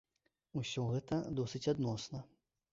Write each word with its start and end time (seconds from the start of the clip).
Усё 0.61 0.85
гэта 0.95 1.21
досыць 1.43 1.63
адносна. 1.77 2.27